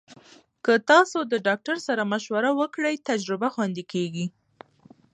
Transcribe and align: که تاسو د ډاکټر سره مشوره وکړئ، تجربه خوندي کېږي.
که 0.65 0.73
تاسو 0.89 1.17
د 1.31 1.33
ډاکټر 1.47 1.77
سره 1.87 2.01
مشوره 2.11 2.51
وکړئ، 2.59 2.95
تجربه 3.09 3.47
خوندي 3.53 3.83
کېږي. 3.93 4.25